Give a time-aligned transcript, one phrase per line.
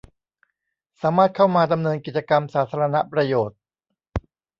[1.01, 3.57] สามารถเข้ามาดำเนินกิจกรรมสาธารณประโยชน์